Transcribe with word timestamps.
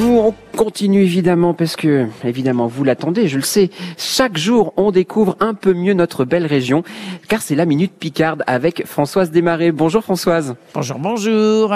Nous, 0.00 0.18
on 0.18 0.34
continue 0.56 1.02
évidemment 1.02 1.54
parce 1.54 1.76
que, 1.76 2.06
évidemment, 2.24 2.66
vous 2.66 2.82
l'attendez, 2.82 3.28
je 3.28 3.36
le 3.36 3.42
sais. 3.42 3.70
Chaque 3.96 4.36
jour, 4.36 4.72
on 4.76 4.90
découvre 4.90 5.36
un 5.38 5.54
peu 5.54 5.72
mieux 5.72 5.94
notre 5.94 6.24
belle 6.24 6.46
région, 6.46 6.82
car 7.28 7.42
c'est 7.42 7.54
la 7.54 7.64
Minute 7.64 7.92
Picarde 7.92 8.42
avec 8.46 8.86
Françoise 8.86 9.30
Desmarais. 9.30 9.70
Bonjour 9.70 10.02
Françoise. 10.02 10.56
Bonjour, 10.74 10.98
bonjour. 10.98 11.72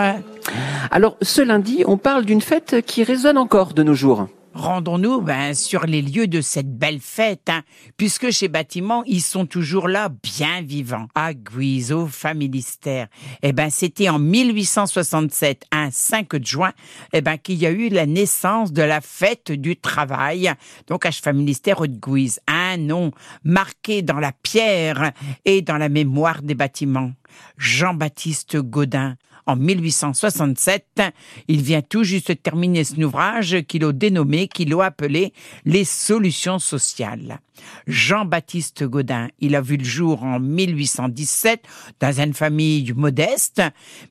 Alors, 0.90 1.16
ce 1.22 1.42
lundi, 1.42 1.84
on 1.86 1.96
parle 1.96 2.24
d'une 2.24 2.40
fête 2.40 2.82
qui 2.84 3.04
résonne 3.04 3.38
encore 3.38 3.72
de 3.72 3.82
nos 3.84 3.94
jours. 3.94 4.26
Rendons-nous 4.58 5.20
ben, 5.20 5.54
sur 5.54 5.86
les 5.86 6.02
lieux 6.02 6.26
de 6.26 6.40
cette 6.40 6.76
belle 6.76 6.98
fête, 6.98 7.48
hein, 7.48 7.62
puisque 7.96 8.32
ces 8.32 8.48
bâtiments, 8.48 9.04
ils 9.06 9.22
sont 9.22 9.46
toujours 9.46 9.86
là, 9.86 10.08
bien 10.08 10.62
vivants. 10.62 11.06
À 11.14 11.32
Guise, 11.32 11.92
au 11.92 12.08
Familistère. 12.08 13.06
Eh 13.42 13.52
ben, 13.52 13.70
c'était 13.70 14.08
en 14.08 14.18
1867, 14.18 15.66
un 15.70 15.92
5 15.92 16.44
juin, 16.44 16.72
eh 17.12 17.20
ben, 17.20 17.38
qu'il 17.38 17.54
y 17.54 17.66
a 17.66 17.70
eu 17.70 17.88
la 17.88 18.04
naissance 18.04 18.72
de 18.72 18.82
la 18.82 19.00
fête 19.00 19.52
du 19.52 19.76
travail, 19.76 20.52
donc 20.88 21.06
à 21.06 21.12
Familistère 21.12 21.82
de 21.82 21.86
Guise. 21.86 22.40
Un 22.48 22.78
nom 22.78 23.12
marqué 23.44 24.02
dans 24.02 24.18
la 24.18 24.32
pierre 24.32 25.12
et 25.44 25.62
dans 25.62 25.78
la 25.78 25.88
mémoire 25.88 26.42
des 26.42 26.56
bâtiments. 26.56 27.12
Jean-Baptiste 27.58 28.56
Gaudin, 28.56 29.14
en 29.48 29.56
1867. 29.56 31.02
Il 31.48 31.62
vient 31.62 31.82
tout 31.82 32.04
juste 32.04 32.40
terminer 32.42 32.84
son 32.84 33.02
ouvrage 33.02 33.62
qu'il 33.66 33.84
a 33.84 33.92
dénommé, 33.92 34.46
qu'il 34.46 34.72
a 34.74 34.84
appelé 34.84 35.32
Les 35.64 35.84
solutions 35.84 36.58
sociales. 36.58 37.40
Jean-Baptiste 37.86 38.84
Gaudin, 38.84 39.28
il 39.40 39.56
a 39.56 39.60
vu 39.60 39.78
le 39.78 39.84
jour 39.84 40.22
en 40.22 40.38
1817 40.38 41.62
dans 41.98 42.20
une 42.20 42.34
famille 42.34 42.92
modeste, 42.92 43.62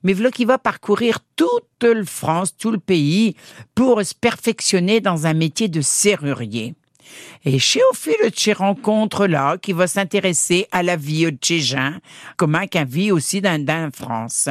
mais 0.02 0.12
voilà 0.12 0.30
qu'il 0.30 0.46
va 0.46 0.58
parcourir 0.58 1.20
toute 1.36 1.64
la 1.82 2.04
France, 2.04 2.54
tout 2.56 2.72
le 2.72 2.78
pays, 2.78 3.36
pour 3.74 4.04
se 4.04 4.14
perfectionner 4.14 5.00
dans 5.00 5.26
un 5.26 5.34
métier 5.34 5.68
de 5.68 5.80
serrurier. 5.80 6.74
Et 7.44 7.58
chez 7.58 7.80
au 7.90 7.94
fil 7.94 8.16
de 8.22 8.30
ces 8.34 8.52
rencontres-là, 8.52 9.56
qui 9.56 9.72
va 9.72 9.86
s'intéresser 9.86 10.66
à 10.72 10.82
la 10.82 10.96
vie 10.96 11.30
de 11.30 11.38
chez 11.42 11.60
Jean, 11.60 11.94
comme 12.36 12.58
qu'un 12.70 12.84
vie 12.84 13.12
aussi 13.12 13.40
dans 13.40 13.90
France. 13.94 14.48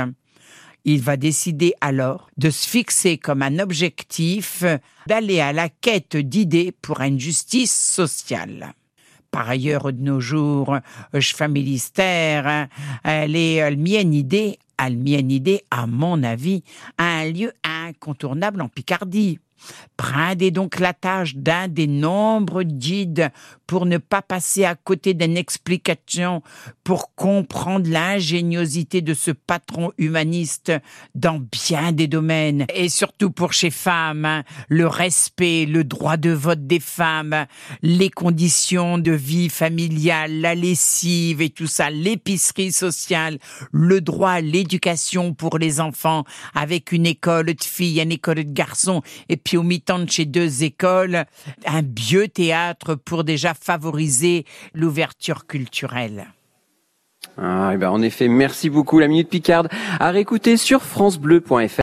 Il 0.89 1.02
va 1.02 1.17
décider 1.17 1.73
alors 1.81 2.30
de 2.38 2.49
se 2.49 2.66
fixer 2.66 3.17
comme 3.17 3.41
un 3.41 3.59
objectif 3.59 4.63
d'aller 5.05 5.41
à 5.41 5.52
la 5.52 5.67
quête 5.67 6.16
d'idées 6.16 6.71
pour 6.81 7.02
une 7.02 7.19
justice 7.19 7.77
sociale. 7.77 8.73
Par 9.29 9.49
ailleurs, 9.49 9.91
de 9.91 10.02
nos 10.02 10.21
jours, 10.21 10.77
je 11.13 11.35
familistère, 11.35 12.69
elle 13.03 13.35
est 13.35 13.75
mienne 13.75 14.13
idée, 14.13 14.59
elle 14.81 14.97
mienne 14.97 15.29
idée, 15.29 15.61
à 15.71 15.88
mon 15.88 16.23
avis, 16.23 16.63
un 16.97 17.25
lieu 17.25 17.51
incontournable 17.66 18.61
en 18.61 18.69
Picardie. 18.69 19.39
Prenez 19.97 20.52
donc 20.52 20.80
la 20.80 20.94
tâche 20.94 21.36
d'un 21.36 21.67
des 21.67 21.88
nombreux 21.88 22.63
guides 22.63 23.31
pour 23.66 23.86
ne 23.86 23.97
pas 23.97 24.22
passer 24.22 24.63
à 24.63 24.75
côté 24.75 25.13
d'une 25.13 25.36
explication, 25.38 26.41
pour 26.83 27.13
comprendre 27.16 27.89
l'ingéniosité 27.89 29.02
de 29.02 29.13
ce 29.13 29.31
patron 29.31 29.91
humaniste 29.97 30.72
dans 31.16 31.39
bien 31.39 31.91
des 31.91 32.08
domaines, 32.08 32.66
et 32.73 32.88
surtout 32.88 33.30
pour 33.30 33.52
chez 33.52 33.69
femmes, 33.69 34.23
hein, 34.23 34.44
le 34.69 34.88
respect, 34.88 35.66
le 35.66 35.83
droit 35.83 36.16
de 36.16 36.30
vote 36.30 36.66
des 36.66 36.80
femmes, 36.80 37.45
les 37.81 38.09
conditions 38.09 38.97
de 38.97 39.11
vie 39.11 39.50
familiale, 39.50 40.39
la 40.39 40.55
lessive 40.55 41.41
et 41.41 41.50
tout 41.50 41.67
ça, 41.67 41.89
l'épicerie 41.89 42.72
sociale, 42.72 43.38
le 43.72 44.00
droit 44.00 44.31
à 44.31 44.41
l'éducation 44.41 45.33
pour 45.33 45.58
les 45.58 45.81
enfants, 45.81 46.23
avec 46.55 46.94
une 46.94 47.05
école 47.05 47.53
de 47.53 47.63
filles, 47.63 48.02
une 48.02 48.13
école 48.13 48.35
de 48.35 48.41
garçons, 48.44 49.02
et 49.28 49.35
puis 49.48 49.56
au 49.56 49.64
mi-temps 49.64 50.00
de 50.00 50.09
chez 50.09 50.26
deux 50.26 50.66
écoles, 50.66 51.23
un 51.66 51.81
biothéâtre 51.81 52.95
pour 52.95 53.23
déjà 53.23 53.53
favoriser 53.53 54.44
l'ouverture 54.73 55.48
culturelle. 55.48 56.28
Ah, 57.38 57.72
et 57.74 57.78
ben 57.78 57.90
en 57.90 58.02
effet, 58.02 58.28
merci 58.28 58.69
beaucoup 58.69 59.00
la 59.00 59.07
Minute 59.07 59.30
Picarde 59.30 59.69
à 60.02 60.12
réécouter 60.12 60.57
sur 60.57 60.81
francebleu.fr. 60.81 61.69